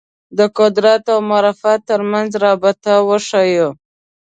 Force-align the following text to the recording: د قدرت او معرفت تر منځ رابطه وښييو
د 0.37 0.39
قدرت 0.59 1.03
او 1.13 1.19
معرفت 1.29 1.79
تر 1.89 2.01
منځ 2.11 2.29
رابطه 2.45 2.93
وښييو 3.07 3.69